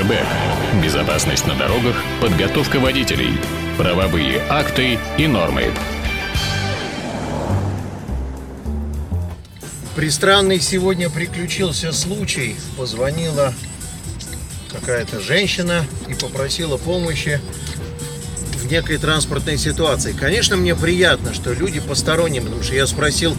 Airbag. 0.00 0.26
Безопасность 0.82 1.46
на 1.46 1.54
дорогах, 1.54 1.94
подготовка 2.22 2.80
водителей, 2.80 3.38
правовые 3.76 4.42
акты 4.48 4.98
и 5.18 5.26
нормы. 5.26 5.64
Пристранный 9.96 10.58
сегодня 10.60 11.10
приключился 11.10 11.92
случай. 11.92 12.56
Позвонила 12.78 13.52
какая-то 14.70 15.20
женщина 15.20 15.84
и 16.08 16.14
попросила 16.14 16.78
помощи 16.78 17.40
в 18.54 18.70
некой 18.70 18.96
транспортной 18.96 19.58
ситуации. 19.58 20.12
Конечно, 20.12 20.56
мне 20.56 20.74
приятно, 20.74 21.34
что 21.34 21.52
люди 21.52 21.80
посторонние, 21.80 22.40
потому 22.40 22.62
что 22.62 22.74
я 22.74 22.86
спросил, 22.86 23.36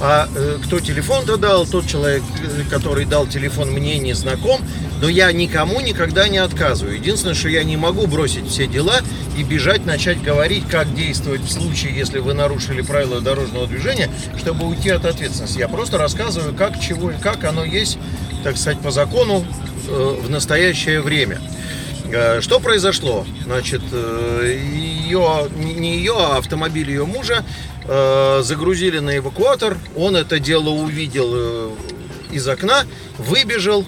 а 0.00 0.28
э, 0.34 0.58
кто 0.64 0.80
телефон-то 0.80 1.36
дал, 1.36 1.66
тот 1.66 1.86
человек, 1.86 2.22
э, 2.42 2.62
который 2.68 3.04
дал 3.04 3.26
телефон, 3.26 3.70
мне 3.70 3.98
не 3.98 4.12
знаком, 4.12 4.60
но 5.00 5.08
я 5.08 5.30
никому 5.32 5.80
никогда 5.80 6.28
не 6.28 6.38
отказываю. 6.38 6.96
Единственное, 6.96 7.34
что 7.34 7.48
я 7.48 7.62
не 7.62 7.76
могу 7.76 8.06
бросить 8.06 8.48
все 8.48 8.66
дела 8.66 9.00
и 9.36 9.42
бежать, 9.42 9.86
начать 9.86 10.20
говорить, 10.22 10.64
как 10.68 10.92
действовать 10.94 11.42
в 11.42 11.50
случае, 11.50 11.94
если 11.94 12.18
вы 12.18 12.34
нарушили 12.34 12.82
правила 12.82 13.20
дорожного 13.20 13.66
движения, 13.66 14.10
чтобы 14.38 14.66
уйти 14.66 14.90
от 14.90 15.04
ответственности. 15.04 15.58
Я 15.58 15.68
просто 15.68 15.98
рассказываю, 15.98 16.54
как, 16.54 16.80
чего 16.80 17.10
и 17.10 17.18
как 17.18 17.44
оно 17.44 17.64
есть, 17.64 17.98
так 18.42 18.56
сказать, 18.56 18.80
по 18.80 18.90
закону 18.90 19.44
э, 19.88 20.16
в 20.22 20.28
настоящее 20.28 21.00
время. 21.00 21.40
Э, 22.12 22.40
Что 22.40 22.60
произошло? 22.60 23.26
Значит, 23.44 23.82
э, 23.92 24.60
ее, 24.74 25.48
не 25.56 25.96
ее, 25.96 26.14
а 26.16 26.38
автомобиль 26.38 26.90
ее 26.90 27.06
мужа 27.06 27.44
загрузили 27.86 28.98
на 28.98 29.18
эвакуатор. 29.18 29.76
Он 29.96 30.16
это 30.16 30.38
дело 30.38 30.70
увидел 30.70 31.30
э, 31.34 31.70
из 32.32 32.48
окна, 32.48 32.84
выбежал, 33.18 33.84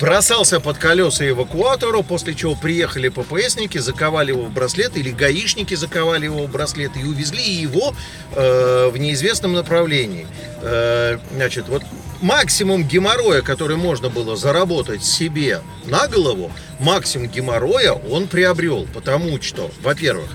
бросался 0.00 0.60
под 0.60 0.78
колеса 0.78 1.28
эвакуатору, 1.28 2.02
после 2.02 2.34
чего 2.34 2.54
приехали 2.54 3.08
ППСники, 3.08 3.78
заковали 3.78 4.32
его 4.32 4.44
в 4.44 4.52
браслет, 4.52 4.96
или 4.96 5.10
гаишники 5.10 5.74
заковали 5.74 6.24
его 6.24 6.46
в 6.46 6.50
браслет 6.50 6.92
и 6.96 7.04
увезли 7.04 7.42
его 7.42 7.94
э, 8.34 8.90
в 8.92 8.96
неизвестном 8.98 9.52
направлении. 9.54 10.26
Э, 10.62 11.18
значит, 11.34 11.68
вот 11.68 11.82
максимум 12.20 12.84
геморроя, 12.84 13.42
который 13.42 13.76
можно 13.76 14.08
было 14.08 14.36
заработать 14.36 15.04
себе 15.04 15.60
на 15.86 16.08
голову, 16.08 16.52
максимум 16.78 17.28
геморроя 17.28 17.92
он 17.92 18.26
приобрел, 18.26 18.86
потому 18.92 19.40
что, 19.40 19.70
во-первых, 19.82 20.28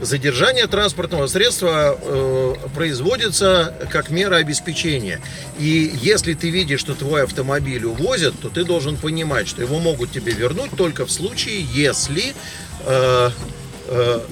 задержание 0.00 0.66
транспортного 0.66 1.26
средства 1.26 1.98
э, 1.98 2.54
производится 2.74 3.74
как 3.90 4.10
мера 4.10 4.36
обеспечения. 4.36 5.20
И 5.58 5.92
если 6.02 6.34
ты 6.34 6.50
видишь, 6.50 6.80
что 6.80 6.94
твой 6.94 7.24
автомобиль 7.24 7.84
увозят, 7.84 8.38
то 8.40 8.48
ты 8.48 8.64
должен 8.64 8.96
понимать, 8.96 9.48
что 9.48 9.62
его 9.62 9.78
могут 9.78 10.12
тебе 10.12 10.32
вернуть 10.32 10.70
только 10.76 11.06
в 11.06 11.10
случае, 11.10 11.62
если 11.62 12.34
э, 12.84 13.30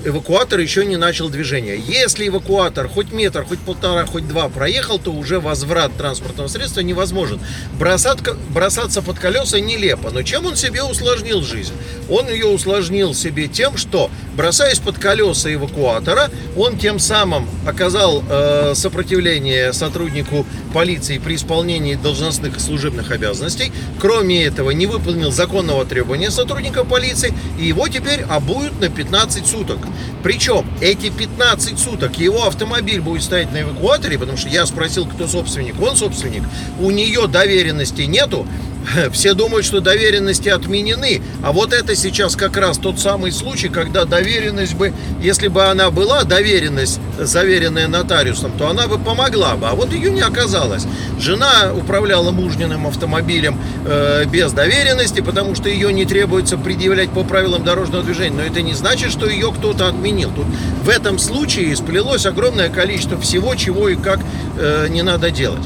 эвакуатор 0.05 0.58
еще 0.60 0.84
не 0.84 0.97
начал 0.97 1.28
движение. 1.28 1.78
Если 1.78 2.28
эвакуатор 2.28 2.88
хоть 2.88 3.12
метр, 3.12 3.44
хоть 3.44 3.61
полтора, 3.61 4.06
хоть 4.06 4.27
два 4.27 4.48
проехал, 4.48 4.98
то 4.98 5.12
уже 5.12 5.41
возврат 5.41 5.96
транспортного 5.96 6.48
средства 6.48 6.80
невозможен. 6.80 7.41
Бросат, 7.78 8.20
бросаться 8.50 9.02
под 9.02 9.19
колеса 9.19 9.61
нелепо. 9.61 10.11
Но 10.11 10.22
чем 10.22 10.46
он 10.46 10.56
себе 10.56 10.83
усложнил 10.83 11.42
жизнь? 11.42 11.72
Он 12.08 12.28
ее 12.28 12.46
усложнил 12.46 13.14
себе 13.14 13.48
тем, 13.48 13.77
что 13.77 14.11
бросаясь 14.36 14.78
под 14.78 14.98
колеса 14.98 15.52
эвакуатора, 15.52 16.30
он 16.56 16.78
тем 16.78 16.98
самым 16.98 17.48
оказал 17.66 18.22
э, 18.28 18.72
сопротивление 18.74 19.72
сотруднику 19.72 20.46
полиции 20.72 21.18
при 21.18 21.36
исполнении 21.36 21.94
должностных 21.94 22.56
и 22.56 22.61
служебных 22.61 23.11
обязанностей. 23.11 23.72
Кроме 24.00 24.44
этого, 24.44 24.70
не 24.70 24.86
выполнил 24.86 25.30
законного 25.30 25.84
требования 25.84 26.30
сотрудника 26.30 26.84
полиции, 26.84 27.33
и 27.58 27.66
его 27.66 27.89
теперь 27.89 28.22
обуют 28.22 28.80
на 28.80 28.89
15 28.89 29.44
суток. 29.47 29.78
Причем 30.23 30.67
эти 30.81 31.11
15 31.11 31.78
суток 31.78 32.19
его 32.19 32.46
автомобиль 32.46 33.01
будет 33.01 33.23
стоять 33.23 33.52
на 33.52 33.63
эвакуаторе, 33.63 34.18
потому 34.18 34.39
что 34.39 34.48
я 34.48 34.67
спросил, 34.67 35.07
кто 35.07 35.27
собственник, 35.27 35.80
он 35.80 35.96
собственник, 35.96 36.42
у 36.80 36.91
нее 36.91 37.27
доверенности 37.27 38.02
нету, 38.02 38.46
все 39.12 39.34
думают, 39.34 39.67
что 39.67 39.80
доверенности 39.80 40.48
отменены, 40.48 41.22
а 41.42 41.52
вот 41.52 41.72
это 41.72 41.95
сейчас 41.95 42.36
как 42.36 42.56
раз 42.56 42.78
тот 42.78 42.98
самый 42.98 43.33
случай, 43.33 43.68
когда 43.68 44.05
доверенность 44.05 44.74
бы, 44.74 44.92
если 45.20 45.48
бы 45.48 45.64
она 45.64 45.90
была, 45.90 46.24
доверенность, 46.24 47.00
заверенная 47.18 47.89
нотариусом, 47.89 48.52
то 48.58 48.68
она 48.68 48.86
бы 48.86 48.98
помогла 48.98 49.56
бы, 49.56 49.68
а 49.68 49.74
вот 49.74 49.92
ее 49.92 50.11
не 50.11 50.20
оказалось. 50.20 50.86
Жена 51.18 51.73
управляла 51.74 52.30
мужниным 52.30 52.86
автомобилем 52.86 53.58
э, 53.86 54.24
без 54.27 54.52
доверенности, 54.52 55.20
потому 55.20 55.55
что 55.55 55.68
ее 55.68 55.92
не 55.92 56.05
требуется 56.05 56.56
предъявлять 56.56 57.11
по 57.11 57.24
правилам 57.24 57.64
дорожного 57.64 58.02
движения, 58.02 58.36
но 58.36 58.42
это 58.42 58.62
не 58.62 58.74
значит, 58.74 59.11
что 59.11 59.27
ее 59.27 59.52
кто-то 59.52 59.89
отменил. 59.89 60.30
Тут 60.34 60.46
в 60.83 60.89
этом 60.89 61.18
случае 61.18 61.74
сплелось 61.77 62.27
огромное 62.27 62.68
количество 62.68 63.18
всего, 63.20 63.55
чего 63.55 63.89
и 63.89 63.96
как 63.96 64.20
э, 64.58 64.89
не 64.90 65.02
надо 65.02 65.30
делать. 65.30 65.62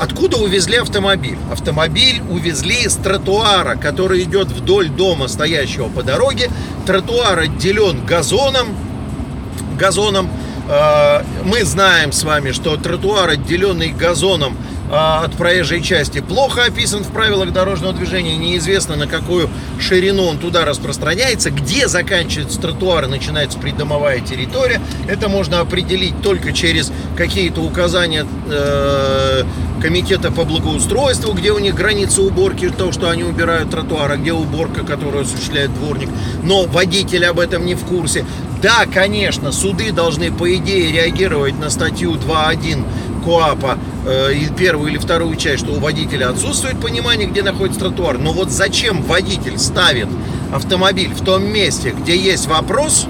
Откуда 0.00 0.38
увезли 0.38 0.78
автомобиль? 0.78 1.38
Автомобиль 1.52 2.20
увезли 2.28 2.88
с 2.88 2.96
тротуара, 2.96 3.76
который 3.76 4.22
идет 4.24 4.48
вдоль 4.48 4.88
дома, 4.88 5.28
стоящего 5.28 5.88
по 5.88 6.02
дороге. 6.02 6.50
Тротуар 6.84 7.38
отделен 7.38 8.04
газоном. 8.04 8.74
Газоном. 9.78 10.28
Э, 10.68 11.22
Мы 11.44 11.64
знаем 11.64 12.10
с 12.10 12.24
вами, 12.24 12.50
что 12.52 12.76
тротуар, 12.76 13.30
отделенный 13.30 13.90
газоном 13.90 14.56
от 14.94 15.32
проезжей 15.32 15.82
части, 15.82 16.20
плохо 16.20 16.64
описан 16.64 17.02
в 17.04 17.10
правилах 17.10 17.52
дорожного 17.52 17.92
движения. 17.92 18.36
Неизвестно, 18.36 18.96
на 18.96 19.06
какую 19.06 19.48
ширину 19.78 20.24
он 20.24 20.38
туда 20.38 20.64
распространяется. 20.64 21.50
Где 21.50 21.88
заканчивается 21.88 22.60
тротуар 22.60 23.04
и 23.04 23.08
начинается 23.08 23.58
придомовая 23.58 24.20
территория. 24.20 24.80
Это 25.08 25.28
можно 25.28 25.60
определить 25.60 26.20
только 26.22 26.52
через 26.52 26.92
какие-то 27.16 27.60
указания 27.60 28.26
э, 28.50 29.42
комитета 29.80 30.30
по 30.30 30.44
благоустройству, 30.44 31.32
где 31.32 31.52
у 31.52 31.58
них 31.58 31.74
граница 31.74 32.22
уборки, 32.22 32.70
то, 32.70 32.92
что 32.92 33.10
они 33.10 33.24
убирают 33.24 33.70
тротуар, 33.70 34.12
а 34.12 34.16
где 34.16 34.32
уборка, 34.32 34.84
которую 34.84 35.24
осуществляет 35.24 35.74
дворник. 35.74 36.08
Но 36.42 36.64
водитель 36.64 37.26
об 37.26 37.40
этом 37.40 37.66
не 37.66 37.74
в 37.74 37.84
курсе. 37.84 38.24
Да, 38.62 38.86
конечно, 38.86 39.52
суды 39.52 39.92
должны, 39.92 40.32
по 40.32 40.54
идее, 40.54 40.90
реагировать 40.90 41.58
на 41.58 41.68
статью 41.68 42.14
2.1 42.14 42.84
КОАПа 43.24 43.78
первую 44.56 44.90
или 44.90 44.98
вторую 44.98 45.36
часть, 45.36 45.64
что 45.64 45.72
у 45.72 45.80
водителя 45.80 46.30
отсутствует 46.30 46.80
понимание, 46.80 47.26
где 47.26 47.42
находится 47.42 47.80
тротуар. 47.80 48.18
Но 48.18 48.32
вот 48.32 48.50
зачем 48.50 49.02
водитель 49.02 49.58
ставит 49.58 50.08
автомобиль 50.52 51.12
в 51.14 51.24
том 51.24 51.44
месте, 51.44 51.94
где 51.98 52.16
есть 52.16 52.46
вопрос 52.46 53.06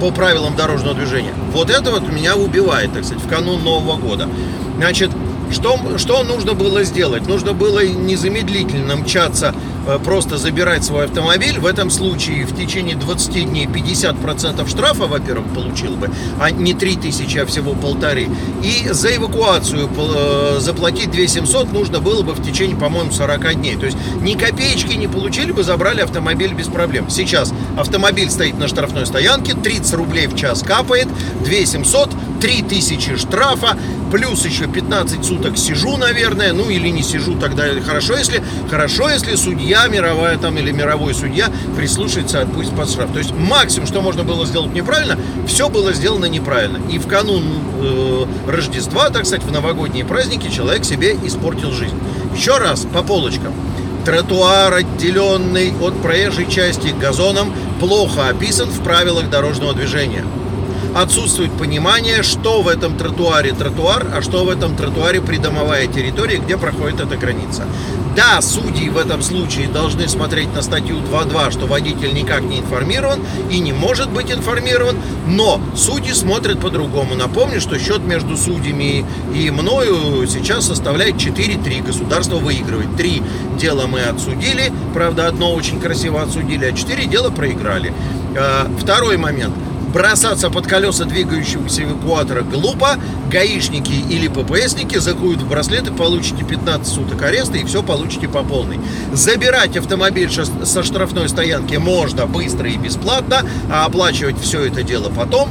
по 0.00 0.10
правилам 0.10 0.56
дорожного 0.56 0.94
движения? 0.94 1.34
Вот 1.52 1.70
это 1.70 1.90
вот 1.90 2.08
меня 2.08 2.36
убивает, 2.36 2.92
так 2.92 3.04
сказать, 3.04 3.24
в 3.24 3.28
канун 3.28 3.62
Нового 3.62 3.96
года. 3.96 4.28
Значит, 4.76 5.10
что, 5.50 5.98
что 5.98 6.22
нужно 6.24 6.54
было 6.54 6.84
сделать? 6.84 7.26
Нужно 7.26 7.52
было 7.52 7.84
незамедлительно 7.84 8.96
мчаться, 8.96 9.54
э, 9.54 9.77
просто 9.96 10.36
забирать 10.36 10.84
свой 10.84 11.06
автомобиль. 11.06 11.58
В 11.58 11.66
этом 11.66 11.90
случае 11.90 12.44
в 12.44 12.54
течение 12.54 12.96
20 12.96 13.50
дней 13.50 13.66
50% 13.66 14.68
штрафа, 14.68 15.06
во-первых, 15.06 15.52
получил 15.54 15.96
бы, 15.96 16.10
а 16.38 16.50
не 16.50 16.74
3000, 16.74 17.38
а 17.38 17.46
всего 17.46 17.74
полторы. 17.74 18.28
И 18.62 18.88
за 18.90 19.16
эвакуацию 19.16 19.88
э, 19.88 20.60
заплатить 20.60 21.10
2700 21.10 21.72
нужно 21.72 22.00
было 22.00 22.22
бы 22.22 22.32
в 22.32 22.42
течение, 22.42 22.76
по-моему, 22.76 23.10
40 23.10 23.54
дней. 23.54 23.76
То 23.76 23.86
есть 23.86 23.96
ни 24.20 24.34
копеечки 24.34 24.92
не 24.94 25.08
получили 25.08 25.52
бы, 25.52 25.62
забрали 25.62 26.02
автомобиль 26.02 26.52
без 26.52 26.66
проблем. 26.66 27.08
Сейчас 27.08 27.52
автомобиль 27.76 28.30
стоит 28.30 28.58
на 28.58 28.68
штрафной 28.68 29.06
стоянке, 29.06 29.54
30 29.54 29.94
рублей 29.94 30.26
в 30.26 30.36
час 30.36 30.62
капает, 30.62 31.08
2700, 31.44 32.10
3000 32.40 33.16
штрафа, 33.16 33.76
плюс 34.10 34.44
еще 34.44 34.66
15 34.66 35.24
суток 35.24 35.58
сижу, 35.58 35.96
наверное, 35.96 36.52
ну 36.52 36.68
или 36.70 36.88
не 36.88 37.02
сижу, 37.02 37.34
тогда 37.38 37.64
хорошо, 37.84 38.16
если 38.16 38.42
хорошо, 38.70 39.08
если 39.08 39.34
судья 39.34 39.86
мировая 39.88 40.38
там 40.38 40.56
или 40.58 40.70
мировой 40.70 41.14
судья 41.14 41.50
прислушается, 41.76 42.40
отпустит 42.42 42.76
под 42.76 42.90
штраф. 42.90 43.12
То 43.12 43.18
есть 43.18 43.32
максимум, 43.32 43.86
что 43.86 44.00
можно 44.00 44.24
было 44.24 44.46
сделать 44.46 44.72
неправильно, 44.72 45.18
все 45.46 45.68
было 45.68 45.92
сделано 45.92 46.26
неправильно. 46.26 46.80
И 46.90 46.98
в 46.98 47.06
канун 47.06 47.44
э, 47.80 48.24
Рождества, 48.46 49.10
так 49.10 49.26
сказать, 49.26 49.44
в 49.44 49.52
новогодние 49.52 50.04
праздники 50.04 50.50
человек 50.50 50.84
себе 50.84 51.16
испортил 51.24 51.72
жизнь. 51.72 51.98
Еще 52.34 52.56
раз 52.58 52.86
по 52.92 53.02
полочкам. 53.02 53.52
Тротуар, 54.04 54.72
отделенный 54.72 55.74
от 55.82 56.00
проезжей 56.00 56.50
части 56.50 56.94
газоном, 56.98 57.52
плохо 57.80 58.28
описан 58.28 58.68
в 58.68 58.82
правилах 58.82 59.28
дорожного 59.28 59.74
движения. 59.74 60.24
Отсутствует 60.94 61.52
понимание, 61.52 62.22
что 62.22 62.62
в 62.62 62.68
этом 62.68 62.96
тротуаре 62.96 63.52
тротуар, 63.52 64.06
а 64.14 64.22
что 64.22 64.44
в 64.44 64.50
этом 64.50 64.76
тротуаре 64.76 65.20
придомовая 65.20 65.86
территория, 65.86 66.38
где 66.38 66.56
проходит 66.56 67.00
эта 67.00 67.16
граница. 67.16 67.64
Да, 68.16 68.40
судьи 68.42 68.88
в 68.88 68.98
этом 68.98 69.22
случае 69.22 69.68
должны 69.68 70.08
смотреть 70.08 70.52
на 70.52 70.60
статью 70.62 70.96
2.2, 70.96 71.52
что 71.52 71.66
водитель 71.66 72.12
никак 72.12 72.42
не 72.42 72.58
информирован 72.58 73.20
и 73.48 73.60
не 73.60 73.72
может 73.72 74.10
быть 74.10 74.32
информирован, 74.32 74.96
но 75.28 75.60
судьи 75.76 76.12
смотрят 76.12 76.58
по-другому. 76.58 77.14
Напомню, 77.14 77.60
что 77.60 77.78
счет 77.78 78.00
между 78.00 78.36
судьями 78.36 79.04
и 79.32 79.50
мною 79.52 80.26
сейчас 80.26 80.66
составляет 80.66 81.14
4-3. 81.14 81.86
Государство 81.86 82.38
выигрывает. 82.38 82.96
Три 82.96 83.22
дела 83.56 83.86
мы 83.86 84.00
отсудили, 84.00 84.72
правда, 84.94 85.28
одно 85.28 85.54
очень 85.54 85.80
красиво 85.80 86.20
отсудили, 86.20 86.64
а 86.64 86.72
четыре 86.72 87.06
дела 87.06 87.30
проиграли. 87.30 87.92
А, 88.36 88.68
второй 88.80 89.16
момент– 89.16 89.54
бросаться 89.92 90.50
под 90.50 90.66
колеса 90.66 91.04
двигающегося 91.04 91.84
эвакуатора 91.84 92.42
глупо. 92.42 92.96
Гаишники 93.30 93.92
или 93.92 94.28
ППСники 94.28 94.98
закуют 94.98 95.42
в 95.42 95.48
браслеты, 95.48 95.92
получите 95.92 96.44
15 96.44 96.86
суток 96.86 97.22
ареста 97.22 97.58
и 97.58 97.64
все 97.64 97.82
получите 97.82 98.28
по 98.28 98.42
полной. 98.42 98.80
Забирать 99.12 99.76
автомобиль 99.76 100.30
со 100.30 100.82
штрафной 100.82 101.28
стоянки 101.28 101.76
можно 101.76 102.26
быстро 102.26 102.68
и 102.68 102.76
бесплатно, 102.76 103.42
а 103.70 103.84
оплачивать 103.86 104.40
все 104.40 104.66
это 104.66 104.82
дело 104.82 105.10
потом. 105.10 105.48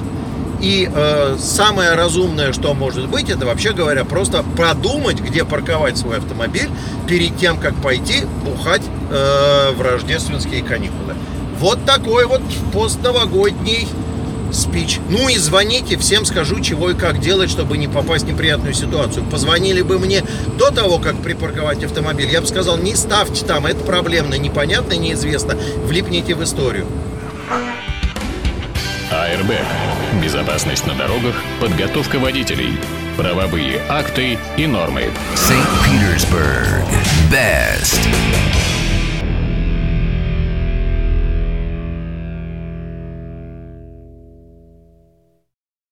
И 0.60 0.89
э, 0.92 1.38
самое 1.39 1.94
разумное, 1.94 2.51
что 2.51 2.74
может 2.74 3.07
быть, 3.10 3.30
это 3.30 3.45
вообще 3.45 3.74
говоря, 3.74 4.06
просто 4.06 4.44
продумать, 4.56 5.19
где 5.19 5.45
парковать 5.45 5.98
свой 5.98 6.18
автомобиль 6.18 6.69
перед 7.07 7.38
тем, 7.38 7.60
как 7.60 7.75
пойти 7.75 8.24
бухать 8.44 8.81
э, 9.12 9.72
в 9.74 9.81
рождественские 9.81 10.63
каникулы. 10.63 11.13
Вот 11.60 11.86
такой 11.86 12.25
вот 12.25 12.42
постновогодний 12.74 13.88
спич. 14.52 15.00
Ну 15.10 15.30
и 15.30 15.38
звоните, 15.38 15.98
всем 15.98 16.26
скажу, 16.26 16.60
чего 16.60 16.92
и 16.92 16.96
как 16.96 17.20
делать, 17.20 17.50
чтобы 17.50 17.78
не 17.78 17.88
попасть 17.88 18.26
в 18.26 18.28
неприятную 18.28 18.74
ситуацию. 18.74 19.26
Позвонили 19.26 19.82
бы 19.82 20.00
мне 20.00 20.24
до 20.58 20.72
того, 20.72 21.00
как 21.00 21.22
припарковать 21.22 21.84
автомобиль, 21.84 22.30
я 22.30 22.42
бы 22.42 22.48
сказал, 22.48 22.78
не 22.78 22.96
ставьте 22.96 23.46
там, 23.46 23.66
это 23.66 23.84
проблемно, 23.84 24.36
непонятно, 24.36 24.94
неизвестно, 24.94 25.58
влипните 25.84 26.36
в 26.36 26.44
историю. 26.44 26.86
АРБ. 29.12 29.52
Безопасность 30.22 30.86
на 30.86 30.96
дорогах, 30.96 31.36
подготовка 31.62 32.20
водителей, 32.20 32.78
правовые 33.16 33.82
акты 33.90 34.38
и 34.58 34.68
нормы. 34.68 35.06
St. 35.36 35.56
Petersburg. 35.86 36.84
Best. 37.32 38.00